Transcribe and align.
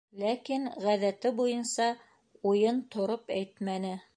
Ләкин, 0.19 0.63
ғәҙәте 0.85 1.31
буйынса, 1.41 1.91
уйын 2.53 2.81
тороп 2.97 3.33
әйтмәне. 3.37 3.97